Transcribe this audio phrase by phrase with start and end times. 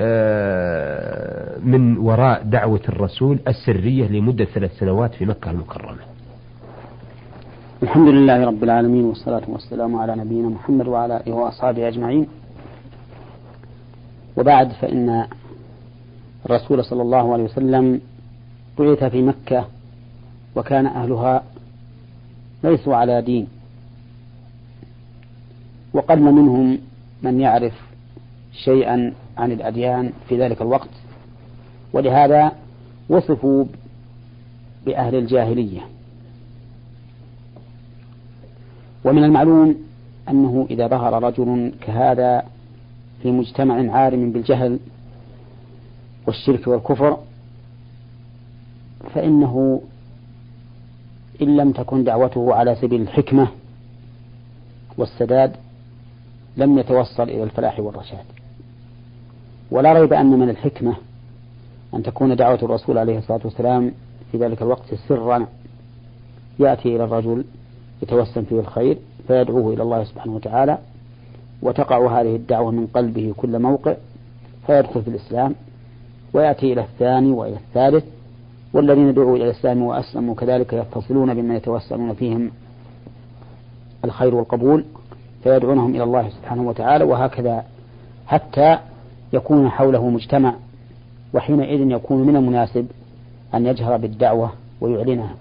[0.00, 5.98] آه، من وراء دعوة الرسول السرية لمدة ثلاث سنوات في مكة المكرمة.
[7.82, 12.26] الحمد لله رب العالمين والصلاة والسلام على نبينا محمد وعلى آله وأصحابه أجمعين.
[14.36, 15.26] وبعد فإن
[16.46, 18.00] الرسول صلى الله عليه وسلم
[18.78, 19.68] بعث في مكة
[20.56, 21.42] وكان أهلها
[22.64, 23.46] ليسوا على دين.
[25.92, 26.78] وقل منهم
[27.22, 27.72] من يعرف
[28.52, 30.90] شيئا عن الأديان في ذلك الوقت.
[31.92, 32.52] ولهذا
[33.08, 33.64] وصفوا
[34.86, 35.80] بأهل الجاهلية.
[39.04, 39.76] ومن المعلوم
[40.28, 42.42] أنه إذا ظهر رجل كهذا
[43.22, 44.78] في مجتمع عارم بالجهل
[46.26, 47.18] والشرك والكفر
[49.14, 49.82] فإنه
[51.42, 53.48] إن لم تكن دعوته على سبيل الحكمة
[54.98, 55.56] والسداد
[56.56, 58.24] لم يتوصل إلى الفلاح والرشاد.
[59.74, 60.94] ولا ريب أن من الحكمة
[61.94, 63.92] أن تكون دعوة الرسول عليه الصلاة والسلام
[64.32, 65.46] في ذلك الوقت سرا
[66.58, 67.44] يأتي إلى الرجل
[68.02, 70.78] يتوسم فيه الخير فيدعوه إلى الله سبحانه وتعالى
[71.62, 73.94] وتقع هذه الدعوة من قلبه كل موقع
[74.66, 75.54] فيدخل في الإسلام
[76.32, 78.04] ويأتي إلى الثاني وإلى الثالث
[78.72, 82.50] والذين دعوا إلى الإسلام وأسلموا كذلك يتصلون بمن يتوسلون فيهم
[84.04, 84.84] الخير والقبول
[85.42, 87.64] فيدعونهم إلى الله سبحانه وتعالى وهكذا
[88.26, 88.78] حتى
[89.34, 90.54] يكون حوله مجتمع
[91.34, 92.86] وحينئذ يكون من المناسب
[93.54, 95.34] أن يجهر بالدعوة ويعلنها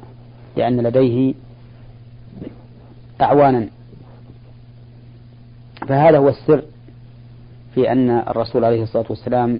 [0.58, 1.34] لأن لديه
[3.22, 3.68] أعوانا.
[5.88, 6.64] فهذا هو السر
[7.74, 9.60] في أن الرسول عليه الصلاة والسلام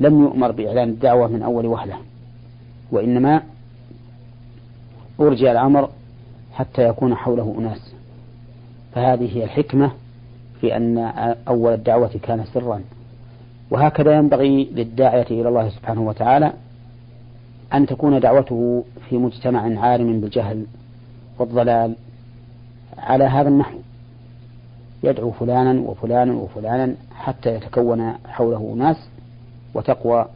[0.00, 1.98] لم يؤمر بإعلان الدعوة من أول وهلة
[2.90, 3.42] وإنما
[5.20, 5.90] أرجع الأمر
[6.52, 7.94] حتى يكون حوله أناس.
[8.94, 9.92] فهذه هي الحكمة
[10.60, 10.98] في أن
[11.48, 12.80] أول الدعوة كان سرا.
[13.70, 16.52] وهكذا ينبغي للداعية إلى الله سبحانه وتعالى
[17.74, 20.66] أن تكون دعوته في مجتمع عالم بالجهل
[21.38, 21.94] والضلال
[22.98, 23.78] على هذا النحو.
[25.02, 28.96] يدعو فلانا وفلانا وفلانا حتى يتكون حوله ناس
[29.74, 30.26] وتقوى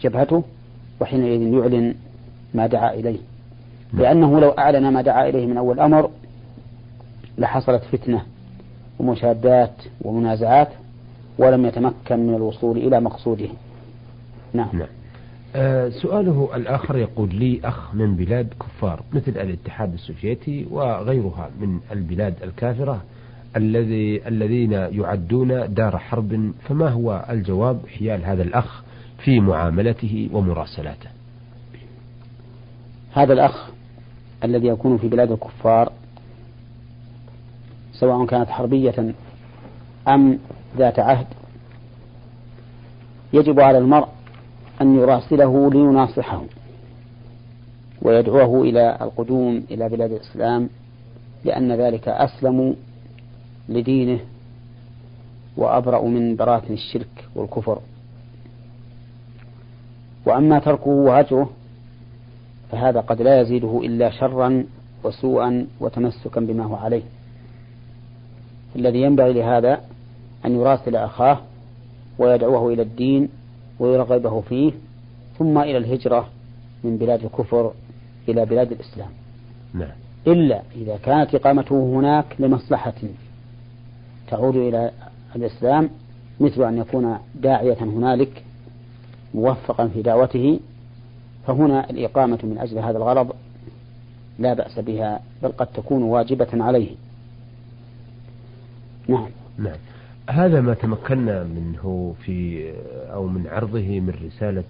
[0.00, 0.42] جبهته
[1.00, 1.94] وحينئذ يعلن
[2.54, 3.18] ما دعا إليه.
[3.92, 6.10] لأنه لو أعلن ما دعا إليه من أول أمر
[7.38, 8.22] لحصلت فتنة
[8.98, 9.72] ومشادات
[10.02, 10.68] ومنازعات
[11.40, 13.48] ولم يتمكن من الوصول إلى مقصوده.
[14.54, 14.88] نعم, نعم.
[15.56, 22.34] آه سؤاله الآخر يقول لي أخ من بلاد كفار مثل الاتحاد السوفيتي وغيرها من البلاد
[22.42, 23.02] الكافرة
[23.56, 28.82] الذي الذين يعدون دار حرب فما هو الجواب حيال هذا الأخ
[29.18, 31.08] في معاملته ومراسلاته؟
[33.12, 33.70] هذا الأخ
[34.44, 35.92] الذي يكون في بلاد الكفار
[37.92, 39.14] سواء كانت حربية
[40.08, 40.38] أم
[40.76, 41.26] ذات عهد
[43.32, 44.08] يجب على المرء
[44.80, 46.42] أن يراسله ليناصحه
[48.02, 50.68] ويدعوه إلى القدوم إلى بلاد الإسلام
[51.44, 52.76] لأن ذلك أسلم
[53.68, 54.20] لدينه
[55.56, 57.78] وأبرأ من براثن الشرك والكفر.
[60.26, 61.50] وأما تركه وهجره
[62.72, 64.64] فهذا قد لا يزيده إلا شرا
[65.04, 67.02] وسوءا وتمسكا بما هو عليه.
[68.76, 69.80] الذي ينبغي لهذا
[70.44, 71.38] أن يراسل أخاه
[72.18, 73.28] ويدعوه إلى الدين
[73.78, 74.72] ويرغبه فيه
[75.38, 76.28] ثم إلى الهجرة
[76.84, 77.72] من بلاد الكفر
[78.28, 79.08] إلى بلاد الإسلام.
[79.74, 79.92] نعم.
[80.26, 82.94] إلا إذا كانت إقامته هناك لمصلحة
[84.28, 84.90] تعود إلى
[85.36, 85.90] الإسلام
[86.40, 88.42] مثل أن يكون داعية هنالك
[89.34, 90.60] موفقا في دعوته
[91.46, 93.32] فهنا الإقامة من أجل هذا الغرض
[94.38, 96.90] لا بأس بها بل قد تكون واجبة عليه.
[99.08, 99.28] نعم.
[99.58, 99.76] نعم.
[100.28, 102.70] هذا ما تمكنا منه في
[103.12, 104.64] أو من عرضه من رسالة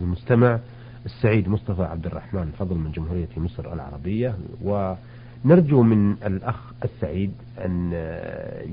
[0.00, 0.58] المستمع
[1.06, 4.34] السعيد مصطفى عبد الرحمن فضل من جمهورية مصر العربية.
[4.64, 7.32] ونرجو من الأخ السعيد
[7.64, 7.92] أن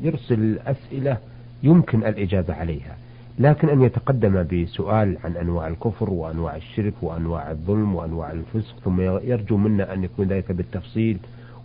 [0.03, 1.17] يرسل أسئلة
[1.63, 2.97] يمكن الإجابة عليها
[3.39, 9.57] لكن أن يتقدم بسؤال عن أنواع الكفر وأنواع الشرك وأنواع الظلم وأنواع الفسق ثم يرجو
[9.57, 11.17] منا أن يكون ذلك بالتفصيل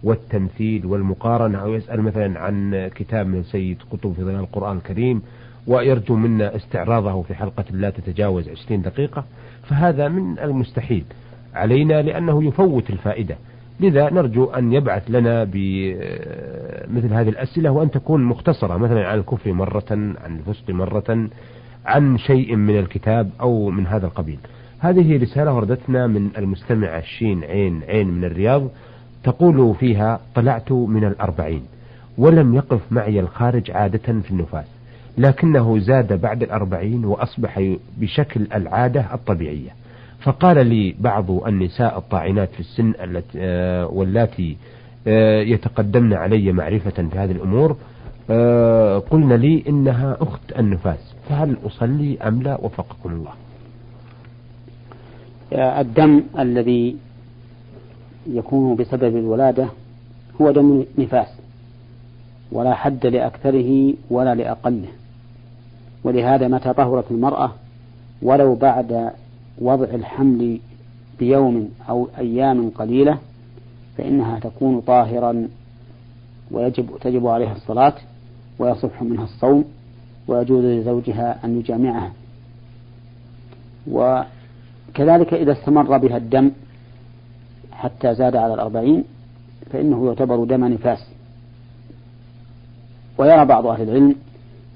[0.03, 5.23] والتمثيل والمقارنة أو يسأل مثلا عن كتاب من سيد قطب في ظلال القرآن الكريم
[5.67, 9.25] ويرجو منا استعراضه في حلقة لا تتجاوز 20 دقيقة
[9.63, 11.05] فهذا من المستحيل.
[11.55, 13.37] علينا لأنه يفوت الفائدة.
[13.81, 19.85] لذا نرجو أن يبعث لنا بمثل هذه الأسئلة وأن تكون مختصرة مثلا عن الكفر مرة
[19.91, 21.29] عن الفسق مرة
[21.85, 24.39] عن شيء من الكتاب أو من هذا القبيل.
[24.79, 28.69] هذه رسالة وردتنا من المستمع الشين عين عين من الرياض.
[29.25, 31.63] تقول فيها طلعت من الأربعين
[32.19, 34.67] ولم يقف معي الخارج عادة في النفاس
[35.19, 39.71] لكنه زاد بعد الأربعين وأصبح بشكل العادة الطبيعية.
[40.23, 42.93] فقال لي بعض النساء الطاعنات في السن
[43.37, 44.57] آه، واللاتي
[45.07, 47.77] آه، يتقدمن علي معرفة في هذه الأمور
[48.31, 53.33] آه، قلن لي إنها أخت النفاس فهل أصلي أم لا؟ وفقكم الله.
[55.81, 56.97] الدم الذي
[58.27, 59.69] يكون بسبب الولادة
[60.41, 61.29] هو دم نفاس
[62.53, 64.89] ولا حد لأكثره ولا لأقله.
[66.05, 67.53] ولهذا متى طهرت المرأة؟
[68.23, 69.11] ولو بعد
[69.59, 70.61] وضع الحمل
[71.19, 73.19] بيوم أو أيام قليلة
[73.99, 75.49] فإنها تكون طاهرا
[76.51, 77.95] ويجب تجب عليها الصلاة
[78.59, 79.65] ويصح منها الصوم
[80.29, 82.13] ويجوز لزوجها أن يجامعها.
[83.91, 86.51] وكذلك إذا استمر بها الدم
[87.73, 89.05] حتى زاد على الأربعين
[89.71, 91.07] فإنه يعتبر دم نفاس.
[93.19, 94.15] ويرى بعض أهل العلم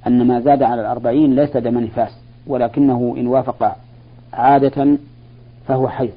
[0.07, 2.11] أن ما زاد على الأربعين ليس دم نفاس
[2.47, 3.77] ولكنه إن وافق
[4.33, 4.99] عادة
[5.67, 6.13] فهو حيض.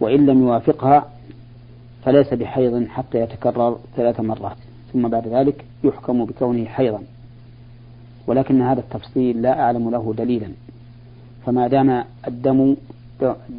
[0.00, 1.08] وإن لم يوافقها
[2.04, 4.56] فليس بحيض حتى يتكرر ثلاث مرات.
[4.92, 7.02] ثم بعد ذلك يحكم بكونه حيضا.
[8.26, 10.48] ولكن هذا التفصيل لا أعلم له دليلا.
[11.46, 12.76] فما دام الدم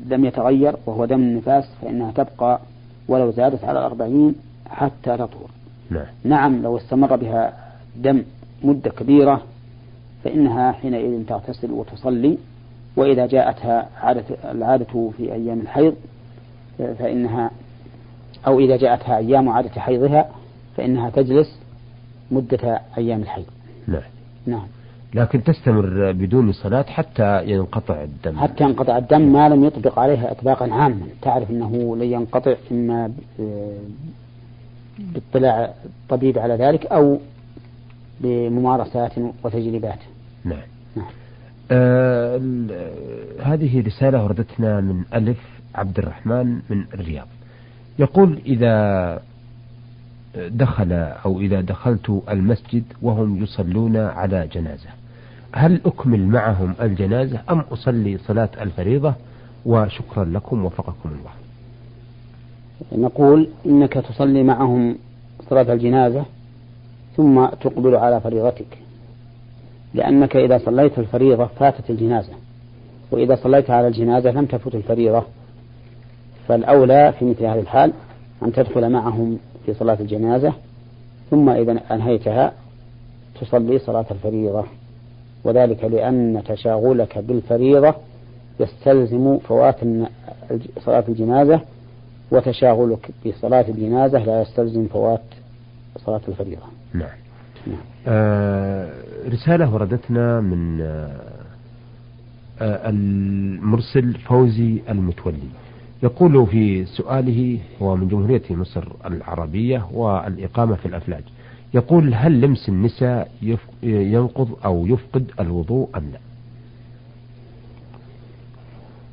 [0.06, 2.60] لم يتغير وهو دم النفاس فإنها تبقى
[3.08, 4.36] ولو زادت على الأربعين
[4.70, 5.50] حتى تطهر.
[5.90, 6.06] نعم.
[6.24, 7.54] نعم لو استمر بها
[7.96, 8.24] دم
[8.64, 9.42] مدة كبيرة
[10.24, 12.38] فإنها حينئذ تغتسل وتصلي
[12.96, 15.96] وإذا جاءتها عادة العادة في أيام الحيض
[16.78, 17.52] فإنها
[18.48, 20.30] أو إذا جاءتها أيام عادة حيضها
[20.78, 21.60] فإنها تجلس
[22.32, 23.46] مدة أيام الحيض.
[23.88, 24.02] نعم.
[24.46, 24.68] نعم.
[25.14, 28.38] لكن تستمر بدون صلاة حتى ينقطع الدم.
[28.38, 31.08] حتى ينقطع الدم ما لم يطبق عليها إطباقا عاما.
[31.22, 33.12] تعرف أنه لن ينقطع إما
[35.00, 37.20] باطلاع الطبيب على ذلك أو
[38.22, 39.12] بممارسات
[39.44, 40.00] وتجربات.
[40.46, 40.58] نعم,
[40.96, 41.06] نعم.
[41.72, 42.42] آه
[43.44, 45.40] هذه رسالة وردتنا من ألف
[45.76, 47.28] عبد الرحمن من الرياض.
[48.00, 49.22] يقول إذا
[50.36, 50.92] دخل
[51.26, 54.90] أو إذا دخلت المسجد وهم يصلون على جنازة
[55.56, 59.14] هل أكمل معهم الجنازة أم أصلي صلاة الفريضة؟
[59.66, 61.32] وشكرا لكم وفقكم الله.
[63.08, 64.96] نقول إنك تصلي معهم
[65.50, 66.26] صلاة الجنازة
[67.18, 68.78] ثم تقبل على فريضتك
[69.94, 72.34] لأنك إذا صليت الفريضة فاتت الجنازة
[73.12, 75.24] وإذا صليت على الجنازة لم تفت الفريضة
[76.48, 77.94] فالأولى في مثل هذه الحال
[78.44, 80.54] أن تدخل معهم في صلاة الجنازة
[81.32, 82.54] ثم إذا أنهيتها
[83.42, 84.64] تصلي صلاة الفريضة.
[85.44, 87.96] وذلك لأن تشاغلك بالفريضة
[88.60, 89.76] يستلزم فوات
[90.86, 91.62] صلاة الجنازة
[92.32, 95.22] وتشاغلك بصلاة الجنازة لا يستلزم فوات
[96.06, 96.62] صلاة الفريضة.
[96.94, 97.08] نعم,
[97.68, 97.78] نعم.
[98.08, 98.90] آه
[99.28, 101.12] رسالة وردتنا من آه
[102.62, 105.50] آه المرسل فوزي المتولي.
[106.04, 111.24] يقول في سؤاله هو من جمهورية مصر العربية والإقامة في الأفلاج
[111.74, 113.32] يقول هل لمس النساء
[113.84, 116.20] ينقض أو يفقد الوضوء أم لا؟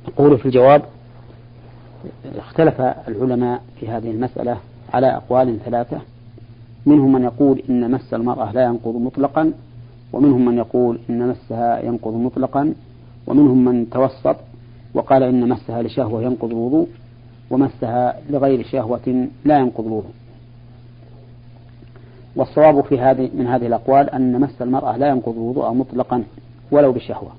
[0.09, 0.83] يقول في الجواب
[2.37, 4.57] اختلف العلماء في هذه المسألة
[4.93, 6.01] على أقوال ثلاثة.
[6.87, 9.53] منهم من يقول إن مس المرأة لا ينقض مطلقا
[10.13, 12.75] ومنهم من يقول إن مسها ينقض مطلقا
[13.27, 14.37] ومنهم من توسط
[14.95, 16.89] وقال إن مسها لشهوة ينقض الوضوء
[17.51, 20.13] ومسها لغير شهوة لا ينقض الوضوء.
[22.37, 26.25] والصواب في هذه من هذه الأقوال أن مس المرأة لا ينقض الوضوء مطلقا
[26.71, 27.31] ولو بشهوة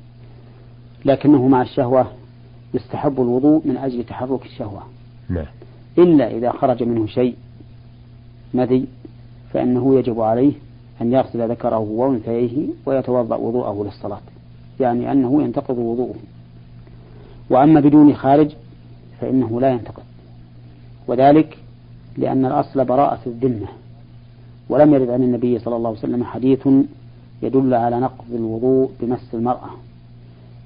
[1.05, 2.07] لكنه مع الشهوة
[2.73, 4.81] يستحب الوضوء من أجل تحرك الشهوة.
[5.29, 5.45] نعم.
[5.97, 7.35] إلا إذا خرج منه شيء
[8.53, 8.87] مذي
[9.53, 10.53] فإنه يجب عليه
[11.01, 14.21] أن يغسل ذكره وأنثيه ويتوضأ وضوءه للصلاة
[14.79, 16.15] يعني أنه ينتقض وضوءه.
[17.49, 18.55] وأما بدون خارج
[19.21, 20.03] فإنه لا ينتقض
[21.07, 21.57] وذلك
[22.17, 23.67] لأن الأصل براءة الذمة.
[24.69, 26.67] ولم يرد عن النبي صلى الله عليه وسلم حديث
[27.41, 29.69] يدل على نقض الوضوء بمس المرأة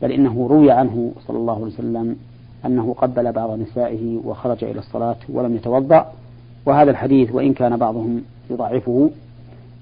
[0.01, 2.15] بل إنه روي عنه صلى الله عليه وسلم
[2.65, 6.11] أنه قبل بعض نسائه وخرج إلى الصلاة ولم يتوضأ
[6.65, 9.09] وهذا الحديث وإن كان بعضهم يضعفه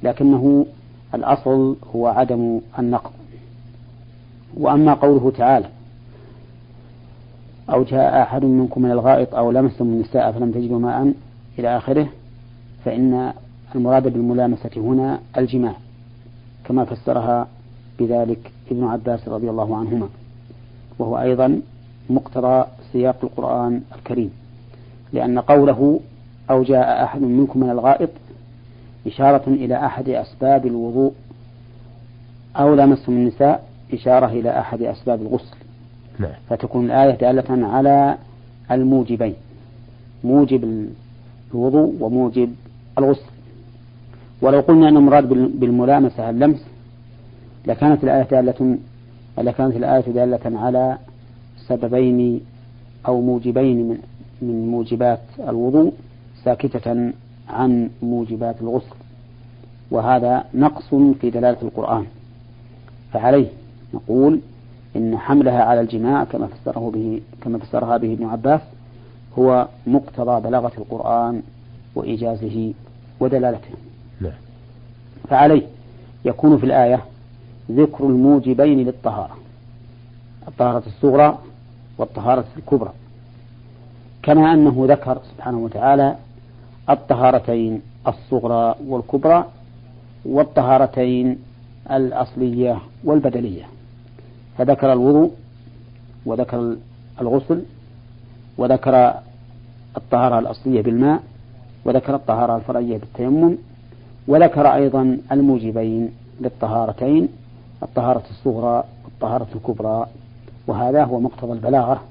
[0.03, 0.65] لكنه
[1.15, 3.12] الأصل هو عدم النقض.
[4.58, 5.70] وأما قوله تعالى
[7.70, 11.13] أو جاء أحد منكم من الغائط أو لمستم النساء فلم تجدوا ماء
[11.60, 12.08] إلى آخره
[12.86, 13.34] فإن
[13.75, 15.75] المراد بالملامسة هنا الجماع
[16.65, 17.48] كما فسرها
[18.00, 20.10] بذلك ابن عباس رضي الله عنهما
[21.00, 21.62] وهو أيضا
[22.10, 24.32] مقتضى سياق القرآن الكريم
[25.13, 26.00] لأن قوله
[26.50, 28.10] أو جاء أحد منكم من الغائط
[29.08, 31.13] إشارة إلى أحد أسباب الوضوء
[32.56, 33.63] أو لامستم النساء
[33.94, 35.58] إشارة إلى أحد أسباب الغسل.
[36.20, 36.32] نعم.
[36.50, 38.18] فتكون الآية دالة على
[38.72, 39.36] الموجبين
[40.24, 40.89] موجب
[41.53, 42.56] الوضوء وموجب
[42.98, 43.33] الغسل.
[44.43, 45.27] ولو قلنا أن المراد
[45.59, 46.62] بالملامسة اللمس
[47.67, 48.77] لكانت الآية دالة
[49.38, 50.97] لكانت الآية دالة على
[51.67, 52.41] سببين
[53.07, 53.97] أو موجبين من
[54.41, 55.19] من موجبات
[55.50, 55.93] الوضوء
[56.43, 57.12] ساكتة
[57.50, 58.95] عن موجبات الغسل
[59.91, 62.05] وهذا نقص في دلالة القرآن
[63.13, 63.47] فعليه
[63.93, 64.39] نقول
[64.95, 68.62] إن حملها على الجماع كما فسره به كما فسرها به ابن عباس
[69.39, 71.41] هو مقتضى بلاغة القرآن
[71.95, 72.73] وإيجازه
[73.19, 73.69] ودلالته.
[75.34, 75.63] فعليه.
[76.25, 77.02] يكون في الآية
[77.72, 79.38] ذكر الموجبين للطهارة.
[80.48, 81.38] الطهارة الصغرى
[81.98, 82.92] والطهارة الكبرى.
[84.24, 86.16] كما أنه ذكر سبحانه وتعالى
[86.90, 89.46] الطهارتين الصغرى والكبرى
[90.25, 91.40] والطهارتين
[91.92, 93.63] الأصلية والبدلية.
[94.58, 95.32] فذكر الوضوء
[96.25, 96.75] وذكر
[97.22, 97.63] الغسل
[98.58, 99.13] وذكر
[99.98, 101.24] الطهارة الأصلية بالماء
[101.86, 103.58] وذكر الطهارة الفرعية بالتيمم
[104.27, 106.10] وذكر أيضا الموجبين
[106.42, 107.30] للطهارتين
[107.84, 110.08] الطهارة الصغرى والطهارة الكبرى
[110.68, 112.01] وهذا هو مقتضى البلاغة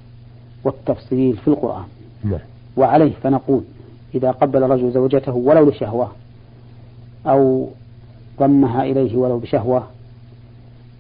[0.65, 1.85] والتفصيل في القرآن.
[2.25, 2.41] نعم.
[2.77, 3.63] وعليه فنقول
[4.15, 6.13] إذا قبل الرجل زوجته ولو لشهوة
[7.27, 7.69] أو
[8.39, 9.87] ضمها إليه ولو بشهوة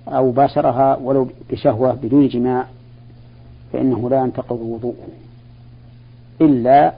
[0.08, 2.66] أو باشرها ولو بشهوة بدون جماع
[3.72, 5.08] فإنه لا ينتقض وضوءه.
[6.40, 6.92] إلا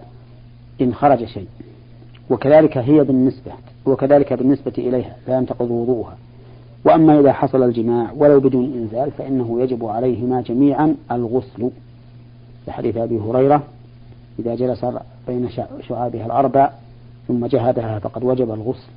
[0.81, 1.49] إن خرج شيء.
[2.31, 3.53] وكذلك هي بالنسبة
[3.87, 6.17] وكذلك بالنسبة إليها لا ينتقض وضوءها.
[6.85, 11.71] وأما إذا حصل الجماع ولو بدون إنزال فإنه يجب عليهما جميعا الغسل.
[12.69, 13.63] لحديث أبي هريرة
[14.39, 14.87] إذا جلس
[15.27, 15.49] بين
[15.89, 16.71] شعابها الأربع
[17.29, 18.91] ثم جهدها فقد وجب الغسل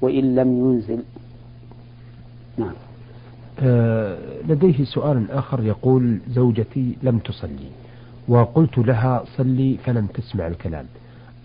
[0.00, 1.02] وإن لم ينزل.
[2.58, 2.72] نعم.
[3.60, 7.70] آه لديه سؤال آخر يقول زوجتي لم تصلي
[8.28, 10.86] وقلت لها صلي فلم تسمع الكلام.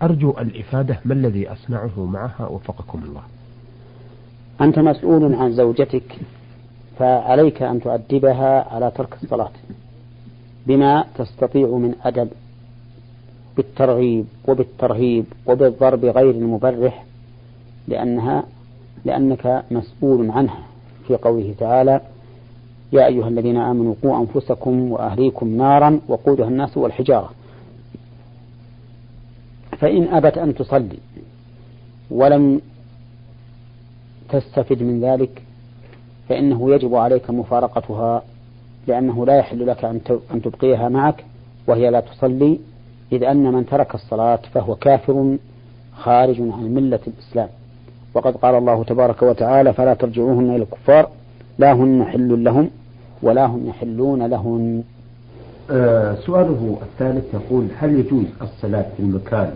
[0.02, 3.22] أرجو الإفادة ما الذي أصنعه معها وفقكم الله؟
[4.60, 6.18] أنت مسؤول عن زوجتك
[6.98, 9.50] فعليك أن تؤدبها على ترك الصلاة.
[10.66, 12.28] بما تستطيع من أدب
[13.56, 17.04] بالترغيب وبالترهيب وبالضرب غير المبرح
[17.88, 18.44] لأنها
[19.04, 20.62] لأنك مسؤول عنها.
[21.06, 22.00] في قوله تعالى
[22.92, 27.30] يا أيها الذين آمنوا قوا أنفسكم وأهليكم نارا وقودها الناس والحجارة.
[29.80, 30.98] فإن أبت أن تصلي
[32.10, 32.60] ولم
[34.28, 35.42] تستفد من ذلك
[36.28, 38.22] فإنه يجب عليك مفارقتها
[38.86, 39.84] لأنه لا يحل لك
[40.30, 41.24] أن تبقيها معك
[41.66, 42.58] وهي لا تصلي
[43.12, 45.36] إذ أن من ترك الصلاة فهو كافر
[45.96, 47.48] خارج عن ملة الإسلام.
[48.14, 51.10] وقد قال الله تبارك وتعالى فلا ترجعوهن إلى الكفار
[51.58, 52.70] لا هن حل لهم
[53.22, 54.82] ولا هم يحلون لهن.
[56.26, 59.52] سؤاله الثالث يقول هل يجوز الصلاة في المكان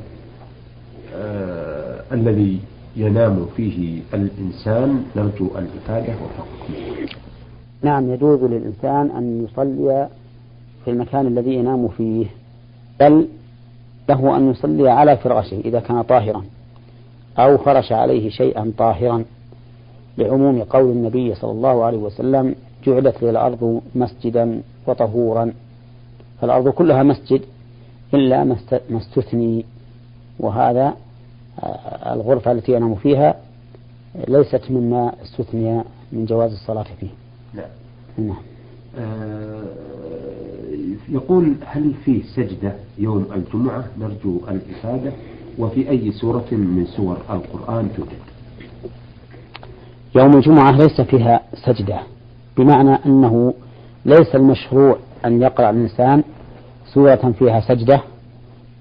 [1.16, 2.61] آه الذي
[2.97, 6.75] ينام فيه الإنسان نرجو الإفادة وفقكم
[7.83, 10.09] نعم يجوز للإنسان أن يصلي
[10.85, 12.26] في المكان الذي ينام فيه
[13.00, 13.28] بل
[14.09, 16.45] له أن يصلي على فراشه إذا كان طاهرا
[17.38, 19.25] أو فرش عليه شيئا طاهرا.
[20.19, 22.54] لعموم قول النبي صلى الله عليه وسلم
[22.87, 25.52] جعلت لي الأرض مسجدا وطهورا.
[26.42, 27.40] فالأرض كلها مسجد
[28.14, 28.56] إلا ما
[28.90, 29.64] استثني.
[30.40, 30.94] وهذا
[31.62, 33.34] آه، الغرفة التي ينام فيها
[34.28, 35.82] ليست مما استثني
[36.12, 37.08] من جواز الصلاة فيه.
[37.54, 37.66] نعم
[38.18, 38.37] نعم.
[38.99, 39.62] آه
[41.08, 45.12] يقول هل في سجدة يوم الجمعة نرجو الإفادة؟
[45.58, 48.22] وفي أي سورة من سور القرآن توجد
[50.14, 52.00] يوم الجمعة ليس فيها سجدة
[52.56, 53.54] بمعنى أنه
[54.04, 56.22] ليس المشروع أن يقرأ الإنسان
[56.94, 58.00] سورة فيها سجدة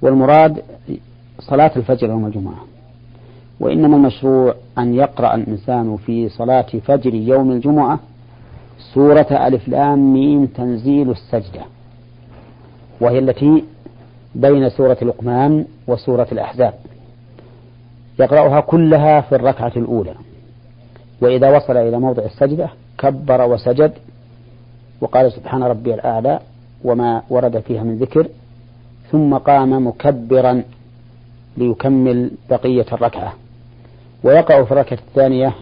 [0.02, 0.62] والمراد
[1.40, 2.66] صلاة الفجر يوم الجمعة.
[3.60, 8.00] وإنما المشروع أن يقرأ الإنسان في صلاة فجر يوم الجمعة
[8.94, 11.62] سورة ألف لام ميم تنزيل السجدة
[13.02, 13.64] وهي التي
[14.36, 16.74] بين سورة لقمان وسورة الأحزاب.
[18.20, 20.14] يقرأها كلها في الركعة الأولى
[21.22, 23.94] وإذا وصل إلى موضع السجدة كبر وسجد
[25.02, 26.40] وقال سبحان ربي الأعلى
[26.84, 28.28] وما ورد فيها من ذكر
[29.12, 30.64] ثم قام مكبرا
[31.58, 33.34] ليكمل بقية الركعة.
[34.24, 35.54] ويقع في الركعة الثانية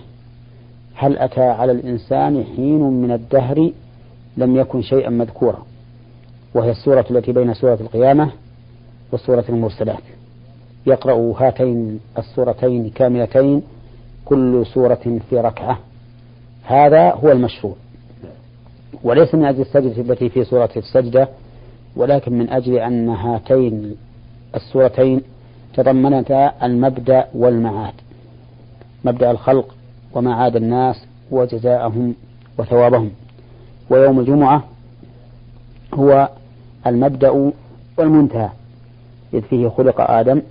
[0.96, 3.72] هل أتى على الإنسان حين من الدهر
[4.38, 5.63] لم يكن شيئا مذكورا؟
[6.53, 8.31] وهي السورة التي بين سورة القيامة
[9.12, 10.03] وسورة المرسلات.
[10.88, 13.62] يقرأ هاتين السورتين كاملتين
[14.25, 15.79] كل سورة في ركعة.
[16.63, 17.75] هذا هو المشروع.
[19.03, 21.27] وليس من أجل السجدة التي في سورة السجدة
[21.96, 23.96] ولكن من أجل أن هاتين
[24.55, 25.22] السورتين
[25.74, 27.93] تضمنتا المبدأ والمعاد.
[29.05, 29.75] مبدأ الخلق
[30.13, 32.15] ومعاد الناس وجزاءهم
[32.58, 33.12] وثوابهم.
[33.89, 34.63] ويوم الجمعة
[35.93, 36.29] هو
[36.88, 37.51] المبدأ
[37.98, 38.50] والمنتهى
[39.34, 40.41] إذ فيه خلق آدم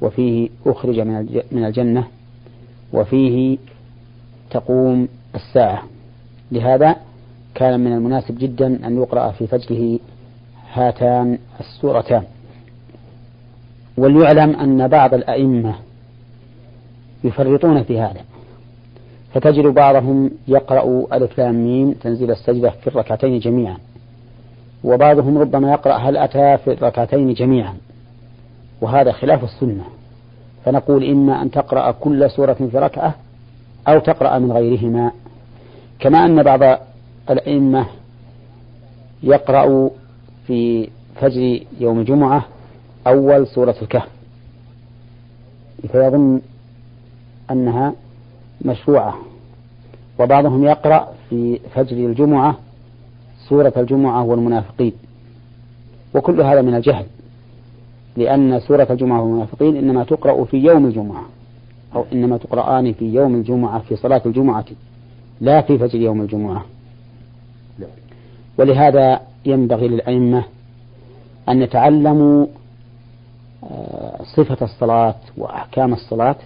[0.00, 1.00] وفيه أخرج
[1.52, 2.04] من الجنة
[2.92, 3.58] وفيه
[4.50, 5.82] تقوم الساعة.
[6.52, 6.96] لهذا
[7.58, 9.98] كان من المناسب جدا أن يقرأ في فجره
[10.72, 12.22] هاتان السورتان.
[13.96, 15.74] وليعلم أن بعض الأئمة
[17.24, 18.20] يفرطون في هذا.
[19.34, 23.76] فتجد بعضهم يقرأ ألف لام ميم تنزيل السجدة في الركعتين جميعا.
[24.84, 27.74] وبعضهم ربما يقرأ هل أتى في الركعتين جميعا.
[28.80, 29.84] وهذا خلاف السنة.
[30.64, 33.14] فنقول إما أن تقرأ كل سورة في ركعة
[33.88, 35.12] أو تقرأ من غيرهما.
[35.98, 36.87] كما أن بعض
[37.30, 37.86] الأئمة
[39.22, 39.90] يقرأ
[40.46, 42.44] في فجر يوم الجمعة
[43.06, 44.08] أول سورة الكهف.
[45.92, 46.40] فيظن
[47.50, 47.94] أنها
[48.64, 49.14] مشروعة.
[50.18, 52.56] وبعضهم يقرأ في فجر الجمعة
[53.48, 54.92] سورة الجمعة والمنافقين.
[56.14, 57.06] وكل هذا من الجهل
[58.16, 61.22] لأن سورة الجمعة والمنافقين إنما تقرأ في يوم الجمعة
[61.94, 64.64] أو إنما تقرآن في يوم الجمعة في صلاة الجمعة
[65.40, 66.64] لا في فجر يوم الجمعة.
[68.58, 70.44] ولهذا ينبغي للأئمة
[71.48, 72.46] أن يتعلموا
[73.64, 76.36] آه، صفة الصلاة وأحكام الصلاة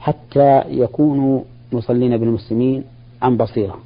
[0.00, 1.42] حتى يكونوا
[1.72, 2.84] مصلين بالمسلمين
[3.22, 3.78] عن بصيرة.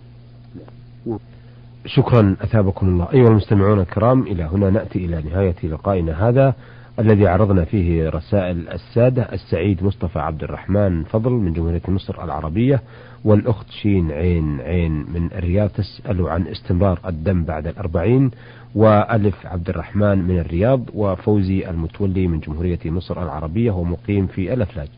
[1.87, 3.09] شكرا أثابكم الله.
[3.13, 6.55] أيها المستمعون الكرام إلى هنا نأتي إلى نهاية لقائنا هذا.
[6.99, 12.83] الذي عرضنا فيه رسائل السادة السعيد مصطفى عبد الرحمن فضل من جمهورية مصر العربية
[13.25, 18.31] والأخت شين عين عين من الرياض تسأل عن استمرار الدم بعد الأربعين
[18.75, 24.89] وألف عبد الرحمن من الرياض وفوزي المتولي من جمهورية مصر العربية ومقيم في الأفلاج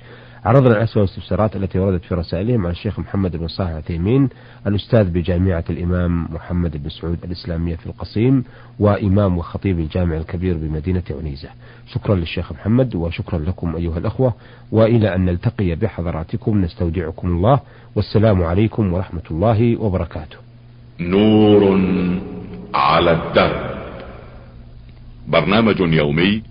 [0.44, 4.28] عرضنا الأسئلة والاستفسارات التي وردت في رسائلهم عن الشيخ محمد بن صالح العثيمين
[4.66, 8.44] الأستاذ بجامعة الإمام محمد بن سعود الإسلامية في القصيم
[8.78, 11.48] وإمام وخطيب الجامع الكبير بمدينة عنيزة
[11.92, 14.34] شكرا للشيخ محمد وشكرا لكم أيها الأخوة
[14.72, 17.60] وإلى أن نلتقي بحضراتكم نستودعكم الله
[17.94, 20.36] والسلام عليكم ورحمة الله وبركاته.
[21.00, 21.80] نور
[22.74, 23.74] على الدرب.
[25.28, 26.42] برنامج يومي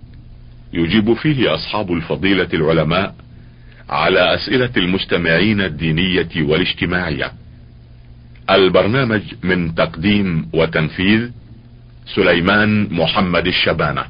[0.74, 3.16] يجيب فيه أصحاب الفضيلة العلماء
[3.90, 7.32] على أسئلة المستمعين الدينية والاجتماعية.
[8.50, 11.30] البرنامج من تقديم وتنفيذ
[12.16, 14.04] سليمان محمد الشبانة.